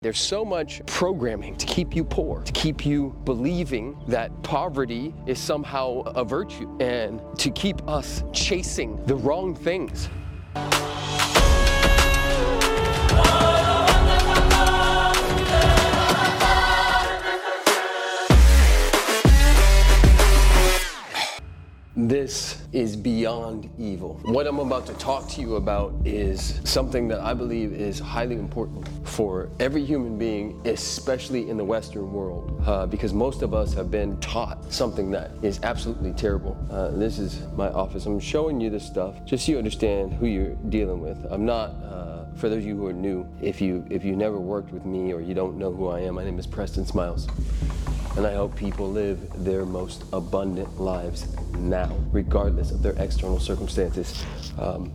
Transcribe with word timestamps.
There's 0.00 0.20
so 0.20 0.44
much 0.44 0.80
programming 0.86 1.56
to 1.56 1.66
keep 1.66 1.96
you 1.96 2.04
poor, 2.04 2.40
to 2.44 2.52
keep 2.52 2.86
you 2.86 3.16
believing 3.24 4.00
that 4.06 4.30
poverty 4.44 5.12
is 5.26 5.40
somehow 5.40 6.02
a 6.14 6.24
virtue, 6.24 6.70
and 6.78 7.20
to 7.38 7.50
keep 7.50 7.82
us 7.88 8.22
chasing 8.32 9.04
the 9.06 9.16
wrong 9.16 9.56
things. 9.56 10.08
This 22.28 22.60
is 22.74 22.94
beyond 22.94 23.70
evil. 23.78 24.20
What 24.22 24.46
I'm 24.46 24.58
about 24.58 24.84
to 24.88 24.92
talk 24.98 25.30
to 25.30 25.40
you 25.40 25.56
about 25.56 25.94
is 26.04 26.60
something 26.62 27.08
that 27.08 27.20
I 27.20 27.32
believe 27.32 27.72
is 27.72 27.98
highly 27.98 28.34
important 28.34 28.86
for 29.08 29.48
every 29.60 29.82
human 29.82 30.18
being, 30.18 30.60
especially 30.66 31.48
in 31.48 31.56
the 31.56 31.64
Western 31.64 32.12
world, 32.12 32.62
uh, 32.66 32.84
because 32.84 33.14
most 33.14 33.40
of 33.40 33.54
us 33.54 33.72
have 33.72 33.90
been 33.90 34.20
taught 34.20 34.70
something 34.70 35.10
that 35.12 35.30
is 35.40 35.58
absolutely 35.62 36.12
terrible. 36.12 36.54
Uh, 36.70 36.90
this 36.90 37.18
is 37.18 37.40
my 37.56 37.70
office. 37.70 38.04
I'm 38.04 38.20
showing 38.20 38.60
you 38.60 38.68
this 38.68 38.86
stuff 38.86 39.24
just 39.24 39.46
so 39.46 39.52
you 39.52 39.56
understand 39.56 40.12
who 40.12 40.26
you're 40.26 40.54
dealing 40.68 41.00
with. 41.00 41.16
I'm 41.30 41.46
not. 41.46 41.70
Uh, 41.82 42.26
for 42.36 42.50
those 42.50 42.58
of 42.58 42.66
you 42.66 42.76
who 42.76 42.88
are 42.88 42.92
new, 42.92 43.26
if 43.40 43.58
you 43.58 43.86
if 43.88 44.04
you 44.04 44.14
never 44.14 44.38
worked 44.38 44.70
with 44.70 44.84
me 44.84 45.14
or 45.14 45.22
you 45.22 45.32
don't 45.32 45.56
know 45.56 45.72
who 45.72 45.88
I 45.88 46.00
am, 46.00 46.16
my 46.16 46.24
name 46.24 46.38
is 46.38 46.46
Preston 46.46 46.84
Smiles 46.84 47.26
and 48.18 48.26
I 48.26 48.32
help 48.32 48.56
people 48.56 48.90
live 48.90 49.44
their 49.44 49.64
most 49.64 50.02
abundant 50.12 50.80
lives 50.80 51.28
now, 51.58 51.96
regardless 52.10 52.72
of 52.72 52.82
their 52.82 52.94
external 53.00 53.38
circumstances. 53.38 54.24
Um, 54.58 54.92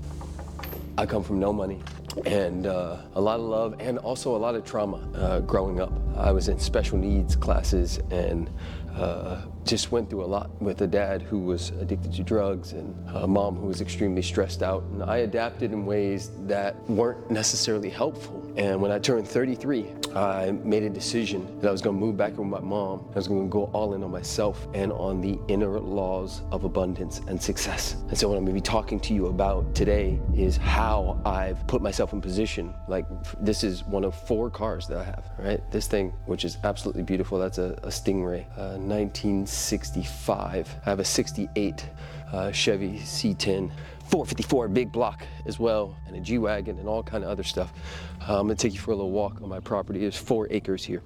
I 0.98 1.06
come 1.06 1.24
from 1.24 1.40
no 1.40 1.54
money 1.54 1.82
and 2.26 2.68
uh, 2.68 2.98
a 3.16 3.22
lot 3.22 3.40
of 3.40 3.46
love 3.46 3.76
and 3.80 3.98
also 3.98 4.36
a 4.36 4.38
lot 4.38 4.56
of 4.56 4.66
trauma 4.66 4.98
uh, 5.16 5.40
growing 5.40 5.80
up. 5.80 5.94
I 6.18 6.34
was 6.34 6.50
in 6.50 6.60
special 6.60 6.98
needs 6.98 7.38
classes 7.38 8.02
and 8.12 8.50
uh, 8.94 9.44
just 9.64 9.94
went 9.94 10.10
through 10.10 10.26
a 10.26 10.28
lot 10.28 10.62
with 10.62 10.82
a 10.82 10.88
dad 10.88 11.22
who 11.22 11.40
was 11.40 11.70
addicted 11.80 12.12
to 12.16 12.24
drugs 12.24 12.74
and 12.74 12.94
a 13.16 13.26
mom 13.26 13.56
who 13.56 13.68
was 13.68 13.80
extremely 13.80 14.22
stressed 14.22 14.62
out. 14.62 14.84
And 14.92 15.02
I 15.02 15.20
adapted 15.20 15.72
in 15.72 15.86
ways 15.86 16.30
that 16.42 16.76
weren't 16.90 17.32
necessarily 17.32 17.90
helpful. 17.90 18.43
And 18.56 18.82
when 18.82 18.92
I 18.92 19.00
turned 19.00 19.28
33, 19.28 19.88
I 20.16 20.52
made 20.52 20.84
a 20.84 20.90
decision 20.90 21.60
that 21.60 21.70
I 21.70 21.72
was 21.72 21.82
going 21.82 21.96
to 21.96 22.00
move 22.00 22.16
back 22.16 22.38
with 22.38 22.48
my 22.48 22.60
mom. 22.60 23.08
I 23.12 23.16
was 23.16 23.28
going 23.28 23.48
to 23.48 23.50
go 23.50 23.64
all 23.74 23.96
in 23.96 24.04
on 24.04 24.12
myself 24.12 24.68
and 24.76 24.92
on 24.94 25.22
the 25.22 25.40
inner 25.48 25.80
laws 25.80 26.42
of 26.52 26.64
abundance 26.64 27.22
and 27.28 27.42
success. 27.42 27.96
And 28.10 28.18
so, 28.18 28.30
what 28.30 28.38
I'm 28.38 28.46
going 28.46 28.56
to 28.56 28.62
be 28.62 28.62
talking 28.62 29.00
to 29.00 29.14
you 29.14 29.28
about 29.28 29.74
today 29.74 30.20
is 30.36 30.58
how 30.58 31.20
I've 31.26 31.66
put 31.66 31.82
myself 31.82 32.14
in 32.14 32.22
position. 32.22 32.74
Like, 32.88 33.06
this 33.40 33.64
is 33.64 33.84
one 33.86 34.04
of 34.04 34.14
four 34.14 34.52
cars 34.52 34.88
that 34.88 35.00
I 35.00 35.04
have, 35.04 35.26
right? 35.40 35.60
This 35.72 35.88
thing, 35.88 36.14
which 36.28 36.46
is 36.46 36.58
absolutely 36.64 37.04
beautiful, 37.04 37.40
that's 37.40 37.58
a, 37.58 37.80
a 37.82 37.88
Stingray, 37.88 38.46
uh, 38.56 38.78
1965. 38.78 40.76
I 40.86 40.90
have 40.90 41.00
a 41.00 41.06
68 41.06 41.90
uh, 42.34 42.52
Chevy 42.52 43.00
C10. 43.00 43.72
454 44.04 44.68
big 44.68 44.92
block 44.92 45.26
as 45.46 45.60
well, 45.60 45.96
and 46.08 46.16
a 46.16 46.20
G-Wagon 46.20 46.78
and 46.80 46.88
all 46.88 47.04
kind 47.04 47.24
of 47.24 47.30
other 47.30 47.44
stuff. 47.44 47.74
Uh, 48.22 48.40
I'm 48.40 48.48
gonna 48.48 48.56
take 48.56 48.74
you 48.74 48.80
for 48.80 48.92
a 48.92 48.96
little 48.96 49.12
walk 49.12 49.42
on 49.42 49.50
my 49.50 49.60
property. 49.60 50.00
There's 50.00 50.18
four 50.18 50.48
acres 50.52 50.84
here. 50.84 51.02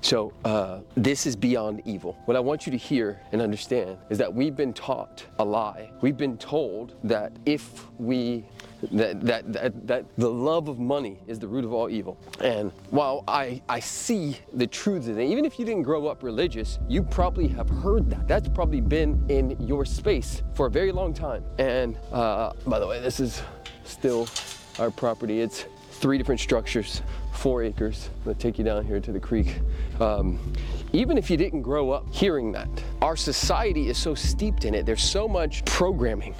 So 0.00 0.32
uh, 0.44 0.80
this 0.94 1.26
is 1.26 1.34
beyond 1.34 1.82
evil. 1.84 2.16
What 2.26 2.36
I 2.36 2.40
want 2.40 2.66
you 2.66 2.72
to 2.72 2.78
hear 2.78 3.20
and 3.32 3.42
understand 3.42 3.98
is 4.10 4.18
that 4.18 4.32
we've 4.32 4.56
been 4.56 4.72
taught 4.72 5.24
a 5.38 5.44
lie. 5.44 5.90
We've 6.00 6.16
been 6.16 6.38
told 6.38 6.94
that 7.04 7.32
if 7.46 7.90
we 7.98 8.44
that, 8.90 9.20
that, 9.20 9.52
that, 9.52 9.86
that 9.86 10.04
the 10.16 10.28
love 10.28 10.68
of 10.68 10.78
money 10.78 11.18
is 11.26 11.38
the 11.38 11.46
root 11.46 11.64
of 11.64 11.72
all 11.72 11.88
evil. 11.88 12.18
And 12.40 12.72
while 12.90 13.24
I, 13.28 13.62
I 13.68 13.80
see 13.80 14.38
the 14.52 14.66
truth 14.66 15.08
in 15.08 15.18
it, 15.18 15.26
even 15.26 15.44
if 15.44 15.58
you 15.58 15.64
didn't 15.64 15.84
grow 15.84 16.06
up 16.06 16.22
religious, 16.22 16.78
you 16.88 17.02
probably 17.02 17.48
have 17.48 17.68
heard 17.68 18.10
that. 18.10 18.26
That's 18.26 18.48
probably 18.48 18.80
been 18.80 19.24
in 19.28 19.56
your 19.60 19.84
space 19.84 20.42
for 20.54 20.66
a 20.66 20.70
very 20.70 20.92
long 20.92 21.14
time. 21.14 21.44
And 21.58 21.96
uh, 22.12 22.52
by 22.66 22.78
the 22.78 22.86
way, 22.86 23.00
this 23.00 23.20
is 23.20 23.42
still 23.84 24.28
our 24.78 24.90
property. 24.90 25.40
It's 25.40 25.66
three 25.90 26.18
different 26.18 26.40
structures, 26.40 27.02
four 27.32 27.62
acres. 27.62 28.10
Gonna 28.24 28.34
take 28.34 28.58
you 28.58 28.64
down 28.64 28.84
here 28.84 28.98
to 29.00 29.12
the 29.12 29.20
creek. 29.20 29.60
Um, 30.00 30.52
even 30.92 31.16
if 31.16 31.30
you 31.30 31.36
didn't 31.36 31.62
grow 31.62 31.90
up 31.90 32.12
hearing 32.12 32.50
that, 32.52 32.68
our 33.00 33.16
society 33.16 33.88
is 33.88 33.96
so 33.96 34.14
steeped 34.14 34.64
in 34.64 34.74
it. 34.74 34.84
There's 34.84 35.02
so 35.02 35.28
much 35.28 35.64
programming 35.64 36.34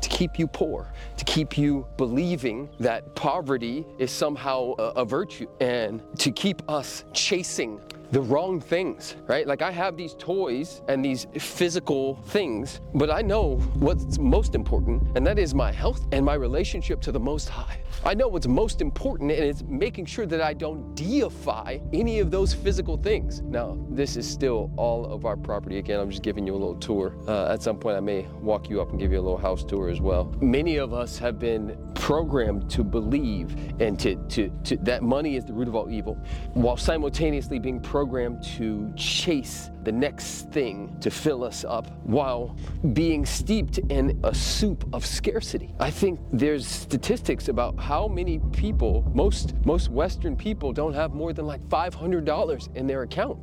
to 0.00 0.08
keep 0.08 0.38
you 0.38 0.46
poor, 0.46 0.92
to 1.16 1.24
keep 1.24 1.56
you 1.56 1.86
believing 1.96 2.68
that 2.80 3.14
poverty 3.14 3.86
is 3.98 4.10
somehow 4.10 4.74
a, 4.78 4.82
a 4.82 5.04
virtue, 5.04 5.48
and 5.60 6.02
to 6.18 6.30
keep 6.30 6.62
us 6.68 7.04
chasing 7.12 7.80
the 8.12 8.20
wrong 8.20 8.60
things, 8.60 9.16
right? 9.26 9.46
Like 9.46 9.62
I 9.62 9.70
have 9.70 9.96
these 9.96 10.14
toys 10.14 10.82
and 10.88 11.04
these 11.04 11.26
physical 11.38 12.16
things, 12.26 12.80
but 12.94 13.10
I 13.10 13.22
know 13.22 13.56
what's 13.78 14.18
most 14.18 14.54
important, 14.54 15.16
and 15.16 15.26
that 15.26 15.38
is 15.38 15.54
my 15.54 15.72
health 15.72 16.06
and 16.12 16.24
my 16.24 16.34
relationship 16.34 17.00
to 17.02 17.12
the 17.12 17.20
Most 17.20 17.48
High. 17.48 17.80
I 18.04 18.14
know 18.14 18.28
what's 18.28 18.46
most 18.46 18.80
important, 18.80 19.32
and 19.32 19.44
it's 19.44 19.62
making 19.62 20.06
sure 20.06 20.26
that 20.26 20.40
I 20.40 20.52
don't 20.54 20.94
deify 20.94 21.78
any 21.92 22.20
of 22.20 22.30
those 22.30 22.52
physical 22.54 22.96
things. 22.96 23.40
Now, 23.40 23.76
this 23.90 24.16
is 24.16 24.28
still 24.28 24.70
all 24.76 25.06
of 25.06 25.24
our 25.24 25.36
property. 25.36 25.78
Again, 25.78 25.98
I'm 25.98 26.10
just 26.10 26.22
giving 26.22 26.46
you 26.46 26.52
a 26.52 26.58
little 26.58 26.76
tour. 26.76 27.16
Uh, 27.26 27.52
at 27.52 27.62
some 27.62 27.78
point, 27.78 27.96
I 27.96 28.00
may 28.00 28.22
walk 28.40 28.70
you 28.70 28.80
up 28.80 28.90
and 28.90 29.00
give 29.00 29.10
you 29.12 29.18
a 29.18 29.22
little 29.22 29.38
house 29.38 29.64
tour 29.64 29.88
as 29.88 30.00
well. 30.00 30.32
Many 30.40 30.76
of 30.76 30.92
us 30.92 31.18
have 31.18 31.38
been 31.38 31.76
programmed 31.94 32.70
to 32.70 32.84
believe 32.84 33.56
and 33.80 33.98
to, 33.98 34.14
to, 34.28 34.48
to 34.62 34.76
that 34.76 35.02
money 35.02 35.34
is 35.34 35.44
the 35.44 35.52
root 35.52 35.66
of 35.66 35.74
all 35.74 35.90
evil, 35.90 36.14
while 36.52 36.76
simultaneously 36.76 37.58
being 37.58 37.80
programmed 37.80 37.95
to 38.04 38.92
chase 38.96 39.70
the 39.84 39.92
next 39.92 40.50
thing 40.50 40.96
to 41.00 41.10
fill 41.10 41.44
us 41.44 41.64
up 41.64 41.86
while 42.04 42.56
being 42.92 43.24
steeped 43.24 43.78
in 43.90 44.18
a 44.24 44.34
soup 44.34 44.84
of 44.92 45.06
scarcity. 45.06 45.72
I 45.78 45.90
think 45.90 46.20
there's 46.32 46.66
statistics 46.66 47.48
about 47.48 47.78
how 47.78 48.08
many 48.08 48.40
people, 48.52 49.10
most 49.14 49.54
most 49.64 49.90
Western 49.90 50.36
people 50.36 50.72
don't 50.72 50.94
have 50.94 51.14
more 51.14 51.32
than 51.32 51.46
like 51.46 51.62
$500 51.68 52.76
in 52.76 52.86
their 52.86 53.02
account. 53.02 53.38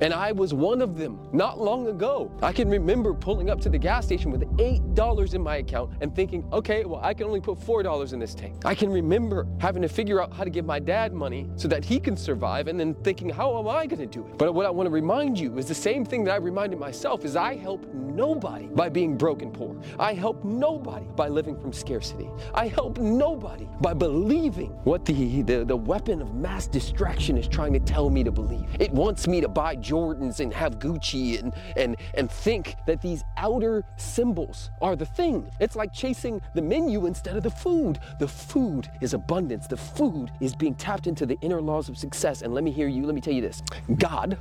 And 0.00 0.14
I 0.14 0.32
was 0.32 0.54
one 0.54 0.80
of 0.80 0.96
them 0.96 1.28
not 1.32 1.60
long 1.60 1.88
ago. 1.88 2.30
I 2.42 2.52
can 2.52 2.68
remember 2.68 3.14
pulling 3.14 3.50
up 3.50 3.60
to 3.62 3.68
the 3.68 3.78
gas 3.78 4.06
station 4.06 4.30
with 4.30 4.42
$8 4.58 5.34
in 5.34 5.42
my 5.42 5.56
account 5.56 5.92
and 6.00 6.14
thinking, 6.14 6.48
okay, 6.52 6.84
well, 6.84 7.00
I 7.02 7.14
can 7.14 7.26
only 7.26 7.40
put 7.40 7.58
$4 7.58 8.12
in 8.12 8.18
this 8.18 8.34
tank. 8.34 8.64
I 8.64 8.74
can 8.74 8.90
remember 8.90 9.46
having 9.60 9.82
to 9.82 9.88
figure 9.88 10.22
out 10.22 10.32
how 10.32 10.44
to 10.44 10.50
give 10.50 10.64
my 10.64 10.78
dad 10.78 11.12
money 11.12 11.48
so 11.56 11.68
that 11.68 11.84
he 11.84 11.98
can 11.98 12.16
survive 12.16 12.68
and 12.68 12.78
then 12.78 12.94
thinking, 13.02 13.28
how 13.28 13.58
am 13.58 13.68
I 13.68 13.86
going 13.86 14.00
to 14.00 14.06
do 14.06 14.26
it? 14.26 14.38
But 14.38 14.54
what 14.54 14.66
I 14.66 14.70
want 14.70 14.86
to 14.86 14.90
remind 14.90 15.38
you 15.38 15.58
is 15.58 15.66
the 15.66 15.74
same 15.74 16.04
thing 16.04 16.24
that 16.24 16.32
I 16.32 16.36
reminded 16.36 16.78
myself 16.78 17.24
is 17.24 17.36
I 17.36 17.56
help 17.56 17.86
nobody 17.92 18.66
by 18.66 18.88
being 18.88 19.16
broken 19.16 19.50
poor. 19.50 19.80
I 19.98 20.14
help 20.14 20.44
nobody 20.44 21.06
by 21.16 21.28
living 21.28 21.58
from 21.60 21.72
scarcity. 21.72 22.28
I 22.54 22.68
help 22.68 22.98
nobody 22.98 23.68
by 23.80 23.94
believing 23.94 24.70
what 24.84 25.04
the, 25.04 25.42
the, 25.42 25.64
the 25.64 25.76
weapon 25.76 26.20
of 26.20 26.34
mass 26.34 26.66
distraction 26.66 27.36
is 27.36 27.48
trying 27.48 27.72
to 27.72 27.80
tell 27.80 28.10
me 28.10 28.24
to 28.24 28.30
believe. 28.30 28.66
It 28.78 28.92
wants 28.92 29.26
me 29.26 29.40
to 29.40 29.48
buy 29.48 29.76
Jordans 29.88 30.40
and 30.40 30.52
have 30.52 30.78
Gucci 30.78 31.38
and, 31.38 31.54
and, 31.76 31.96
and 32.14 32.30
think 32.30 32.74
that 32.86 33.00
these 33.00 33.22
outer 33.36 33.84
symbols 33.96 34.70
are 34.80 34.96
the 34.96 35.06
thing. 35.06 35.50
It's 35.60 35.76
like 35.76 35.92
chasing 35.92 36.40
the 36.54 36.62
menu 36.62 37.06
instead 37.06 37.36
of 37.36 37.42
the 37.42 37.50
food. 37.50 37.98
The 38.20 38.28
food 38.28 38.90
is 39.00 39.14
abundance. 39.14 39.66
The 39.66 39.76
food 39.76 40.30
is 40.40 40.54
being 40.54 40.74
tapped 40.74 41.06
into 41.06 41.26
the 41.26 41.38
inner 41.40 41.60
laws 41.60 41.88
of 41.88 41.96
success. 41.96 42.42
And 42.42 42.52
let 42.54 42.64
me 42.64 42.70
hear 42.70 42.88
you, 42.88 43.06
let 43.06 43.14
me 43.14 43.20
tell 43.20 43.34
you 43.34 43.42
this 43.42 43.62
God 43.96 44.38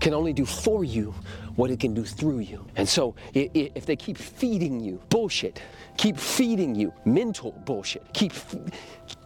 can 0.00 0.12
only 0.12 0.32
do 0.32 0.44
for 0.44 0.84
you 0.84 1.14
what 1.56 1.70
it 1.70 1.80
can 1.80 1.94
do 1.94 2.04
through 2.04 2.40
you. 2.40 2.66
And 2.76 2.88
so 2.88 3.14
if 3.32 3.86
they 3.86 3.96
keep 3.96 4.18
feeding 4.18 4.80
you 4.80 5.00
bullshit, 5.08 5.62
keep 5.96 6.18
feeding 6.18 6.74
you 6.74 6.92
mental 7.04 7.52
bullshit, 7.64 8.12
keep 8.12 8.32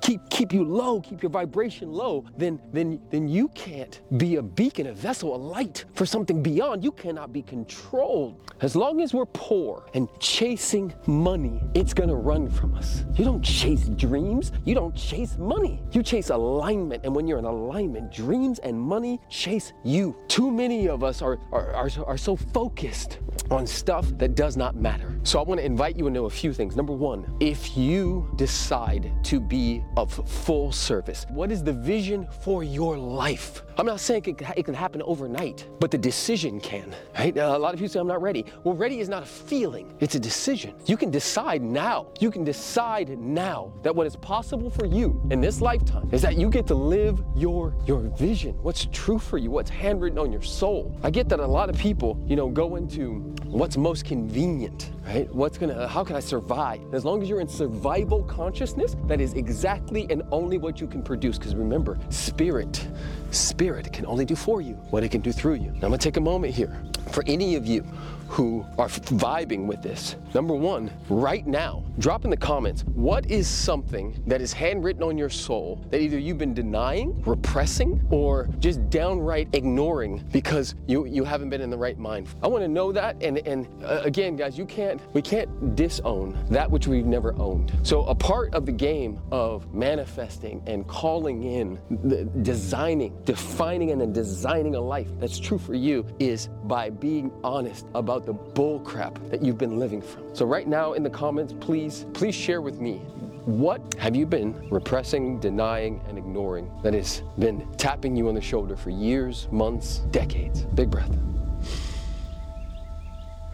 keep 0.09 0.31
keep 0.31 0.53
you 0.55 0.65
low, 0.65 1.01
keep 1.01 1.23
your 1.23 1.31
vibration 1.31 1.93
low, 1.93 2.25
then 2.39 2.59
then 2.73 2.99
then 3.11 3.29
you 3.29 3.49
can't 3.49 4.01
be 4.17 4.37
a 4.37 4.43
beacon, 4.43 4.87
a 4.87 4.93
vessel, 4.95 5.37
a 5.37 5.41
light 5.57 5.85
for 5.93 6.07
something 6.07 6.43
beyond. 6.43 6.83
You 6.83 6.93
cannot 6.93 7.31
be 7.31 7.43
controlled. 7.43 8.41
As 8.63 8.75
long 8.75 9.03
as 9.03 9.13
we're 9.13 9.27
poor 9.27 9.87
and 9.93 10.09
chasing 10.19 10.95
money, 11.07 11.63
it's 11.75 11.93
gonna 11.93 12.15
run 12.15 12.49
from 12.49 12.75
us. 12.75 13.05
You 13.17 13.25
don't 13.25 13.43
chase 13.43 13.89
dreams, 13.91 14.53
you 14.65 14.75
don't 14.75 14.97
chase 14.97 15.37
money. 15.37 15.83
You 15.93 16.03
chase 16.03 16.31
alignment. 16.31 17.05
And 17.05 17.15
when 17.15 17.27
you're 17.29 17.39
in 17.39 17.45
alignment, 17.45 18.11
dreams 18.11 18.59
and 18.61 18.81
money 18.81 19.21
chase 19.29 19.75
you. 19.85 20.17
Too 20.29 20.51
many 20.51 20.89
of 20.89 21.05
us 21.05 21.21
are 21.21 21.39
are, 21.53 21.75
are, 21.75 21.91
are 22.07 22.17
so 22.17 22.35
focused 22.35 23.19
on 23.51 23.67
stuff 23.67 24.07
that 24.17 24.35
does 24.35 24.57
not 24.57 24.75
matter. 24.75 25.18
So 25.25 25.39
I 25.39 25.43
want 25.43 25.61
to 25.61 25.65
invite 25.67 25.97
you 25.97 26.07
into 26.07 26.25
a 26.25 26.31
few 26.31 26.53
things. 26.53 26.77
Number 26.77 26.93
one, 26.93 27.37
if 27.41 27.77
you 27.77 28.31
decide 28.37 29.13
to 29.25 29.41
be 29.41 29.85
of 29.97 30.13
full 30.13 30.73
service, 30.73 31.27
what 31.29 31.53
is 31.53 31.63
the 31.63 31.73
vision 31.73 32.27
for 32.41 32.63
your 32.63 32.97
life? 32.97 33.63
I'm 33.79 33.87
not 33.87 34.01
saying 34.01 34.25
it 34.27 34.65
can, 34.65 34.75
happen 34.75 35.03
overnight, 35.03 35.69
but 35.79 35.93
the 35.93 35.99
decision 35.99 36.61
can. 36.61 36.95
Right? 37.17 37.37
A 37.37 37.57
lot 37.57 37.75
of 37.75 37.79
people 37.79 37.93
say 37.93 38.01
I'm 38.01 38.09
not 38.09 38.21
ready. 38.21 38.45
Well, 38.65 38.75
ready 38.75 38.99
is 38.99 39.09
not 39.09 39.23
a 39.23 39.27
feeling; 39.27 39.95
it's 40.01 40.17
a 40.17 40.21
decision. 40.21 40.75
You 40.87 40.97
can 40.97 41.13
decide 41.13 41.63
now. 41.63 42.09
You 42.19 42.31
can 42.31 42.43
decide 42.43 43.17
now 43.19 43.73
that 43.83 43.95
what 43.95 44.07
is 44.07 44.17
possible 44.17 44.69
for 44.69 44.85
you 44.85 45.23
in 45.31 45.41
this 45.41 45.61
lifetime 45.61 46.09
is 46.11 46.23
that 46.23 46.37
you 46.37 46.51
get 46.51 46.67
to 46.69 46.75
live 46.75 47.23
your 47.37 47.75
your 47.87 48.01
vision. 48.01 48.57
What's 48.63 48.87
true 48.91 49.19
for 49.19 49.39
you? 49.39 49.51
What's 49.51 49.71
handwritten 49.71 50.19
on 50.19 50.33
your 50.33 50.43
soul? 50.43 50.97
I 51.05 51.11
get 51.11 51.29
that 51.29 51.39
a 51.39 51.47
lot 51.47 51.71
of 51.71 51.79
people, 51.79 52.21
you 52.27 52.35
know, 52.35 52.49
go 52.49 52.77
into 52.77 53.21
what's 53.45 53.77
most 53.77 54.05
convenient, 54.05 54.91
right? 55.09 55.35
What's 55.35 55.57
gonna? 55.59 55.75
Uh, 55.75 55.89
how 55.89 56.05
can 56.05 56.17
I 56.17 56.21
survive? 56.21 56.83
As 56.93 57.05
long 57.05 57.23
as 57.23 57.29
you're 57.29 57.41
in 57.41 57.49
survival 57.49 58.23
consciousness, 58.25 58.95
that 59.07 59.21
is 59.21 59.33
exactly 59.35 60.07
and 60.11 60.23
only 60.31 60.59
what 60.59 60.81
you 60.81 60.87
can 60.87 61.03
produce. 61.03 61.39
Because 61.39 61.55
remember, 61.55 61.99
spirit, 62.11 62.87
spirit 63.31 63.93
can 63.93 64.05
only 64.07 64.25
do 64.25 64.37
for 64.37 64.61
you 64.61 64.75
what 64.91 65.03
it 65.03 65.11
can 65.11 65.21
do 65.21 65.33
through 65.33 65.55
you. 65.55 65.71
Now, 65.71 65.87
I'm 65.87 65.91
gonna 65.91 65.99
take 65.99 66.19
a 66.19 66.21
moment 66.21 66.55
here 66.55 66.77
for 67.11 67.25
any 67.27 67.57
of 67.57 67.67
you 67.67 67.85
who 68.29 68.65
are 68.77 68.89
vibing 68.89 69.67
with 69.67 69.83
this. 69.83 70.17
Number 70.35 70.55
one, 70.55 70.91
right 71.09 71.47
now, 71.47 71.85
drop 71.99 72.25
in 72.25 72.31
the 72.31 72.37
comments 72.37 72.85
what 72.95 73.29
is 73.31 73.49
something 73.49 74.23
that 74.27 74.41
is 74.41 74.53
handwritten 74.53 75.03
on 75.03 75.17
your 75.17 75.31
soul 75.31 75.85
that 75.91 76.01
either 76.01 76.19
you've 76.19 76.39
been 76.39 76.55
denying, 76.55 77.21
repressing, 77.25 78.07
or 78.11 78.49
just 78.61 78.89
downright 78.91 79.49
ignoring 79.55 80.23
because 80.31 80.75
you, 80.87 81.07
you 81.07 81.25
haven't 81.25 81.49
been 81.51 81.61
in 81.61 81.71
the 81.71 81.77
right 81.77 81.99
mind. 81.99 82.29
I 82.43 82.49
want 82.49 82.63
to 82.63 82.69
know 82.69 82.93
that. 82.93 83.21
And, 83.23 83.39
and 83.39 83.67
uh, 83.83 84.03
again, 84.05 84.37
guys, 84.37 84.59
you 84.59 84.67
can't, 84.67 85.01
we 85.15 85.23
can't 85.23 85.75
disown 85.75 86.39
that 86.51 86.71
which 86.71 86.87
we've 86.87 87.07
never 87.07 87.35
owned. 87.39 87.73
So 87.83 88.05
a 88.05 88.15
part 88.15 88.55
of 88.55 88.67
the 88.67 88.73
game 88.73 89.19
of 89.33 89.73
manifesting 89.73 90.63
and 90.67 90.87
calling 90.87 91.43
in, 91.43 91.79
the, 92.05 92.25
designing, 92.43 93.17
defining, 93.25 93.91
and 93.91 94.01
then 94.01 94.13
designing 94.13 94.75
a 94.75 94.81
life 94.81 95.09
that's 95.19 95.39
true 95.39 95.59
for 95.59 95.75
you 95.75 96.07
is 96.19 96.49
by 96.65 96.91
being 96.91 97.33
honest 97.43 97.87
about 97.95 98.18
the 98.27 98.33
bull 98.33 98.81
crap 98.81 99.19
that 99.31 99.43
you've 99.43 99.59
been 99.59 99.79
living 99.79 100.03
from. 100.03 100.35
So 100.35 100.47
right 100.47 100.67
now 100.67 100.95
in 100.95 101.03
the 101.03 101.11
comments, 101.11 101.55
please, 101.61 102.07
please 102.13 102.35
share 102.35 102.61
with 102.61 102.81
me 102.81 102.99
what 103.45 103.95
have 103.95 104.15
you 104.15 104.27
been 104.27 104.69
repressing, 104.71 105.41
denying, 105.41 106.03
and 106.09 106.19
ignoring 106.19 106.71
that 106.83 106.93
has 106.93 107.23
been 107.39 107.67
tapping 107.77 108.15
you 108.15 108.29
on 108.29 108.35
the 108.35 108.41
shoulder 108.41 108.77
for 108.77 108.91
years, 108.91 109.49
months, 109.51 109.99
decades? 110.11 110.63
Big 110.75 110.91
breath. 110.91 111.11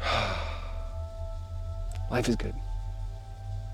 Life 2.11 2.29
is 2.29 2.37
good. 2.37 2.55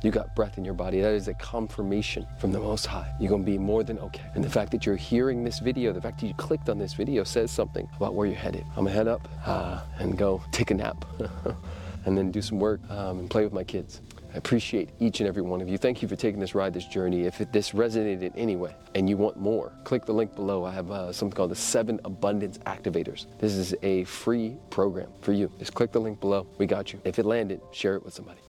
You 0.03 0.11
got 0.11 0.35
breath 0.35 0.57
in 0.57 0.65
your 0.65 0.75
body. 0.75 1.01
That 1.03 1.13
is 1.13 1.29
a 1.29 1.35
confirmation 1.35 2.27
from 2.39 2.53
the 2.53 2.59
Most 2.59 2.87
High. 2.87 3.13
You're 3.21 3.29
going 3.29 3.45
to 3.45 3.51
be 3.51 3.59
more 3.59 3.83
than 3.83 3.99
okay. 3.99 4.25
And 4.35 4.43
the 4.43 4.49
fact 4.49 4.71
that 4.73 4.87
you're 4.87 4.97
hearing 4.97 5.45
this 5.45 5.59
video, 5.59 5.93
the 5.93 6.01
fact 6.01 6.21
that 6.21 6.27
you 6.27 6.35
clicked 6.35 6.71
on 6.71 6.79
this 6.79 6.95
video 6.95 7.23
says 7.23 7.51
something 7.51 7.87
about 7.97 8.15
where 8.15 8.27
you're 8.27 8.37
headed. 8.37 8.65
I'm 8.71 8.85
going 8.85 8.87
to 8.87 8.93
head 8.93 9.09
up 9.09 9.29
uh, 9.45 9.83
and 9.99 10.17
go 10.17 10.43
take 10.53 10.71
a 10.71 10.75
nap 10.75 11.05
and 12.07 12.17
then 12.17 12.31
do 12.31 12.41
some 12.41 12.59
work 12.59 12.81
um, 12.89 13.19
and 13.19 13.31
play 13.31 13.45
with 13.45 13.53
my 13.53 13.65
kids. 13.65 14.01
I 14.33 14.39
appreciate 14.39 14.91
each 15.01 15.21
and 15.21 15.29
every 15.29 15.43
one 15.43 15.61
of 15.61 15.69
you. 15.69 15.77
Thank 15.77 16.03
you 16.03 16.09
for 16.09 16.17
taking 16.17 16.41
this 16.41 16.55
ride, 16.55 16.73
this 16.73 16.87
journey. 16.87 17.23
If 17.23 17.41
it, 17.41 17.53
this 17.53 17.73
resonated 17.73 18.23
in 18.23 18.33
any 18.37 18.57
way 18.57 18.75
and 18.95 19.09
you 19.09 19.17
want 19.17 19.37
more, 19.37 19.73
click 19.85 20.07
the 20.07 20.13
link 20.13 20.35
below. 20.35 20.65
I 20.65 20.73
have 20.73 20.91
uh, 20.91 21.13
something 21.13 21.37
called 21.37 21.51
the 21.51 21.57
Seven 21.57 22.01
Abundance 22.05 22.59
Activators. 22.59 23.27
This 23.39 23.53
is 23.53 23.75
a 23.83 24.05
free 24.05 24.57
program 24.71 25.11
for 25.21 25.33
you. 25.33 25.51
Just 25.59 25.75
click 25.75 25.93
the 25.93 26.01
link 26.01 26.21
below. 26.21 26.47
We 26.59 26.67
got 26.67 26.93
you. 26.93 27.01
If 27.05 27.19
it 27.19 27.27
landed, 27.27 27.61
share 27.73 27.97
it 27.97 28.05
with 28.05 28.15
somebody. 28.15 28.41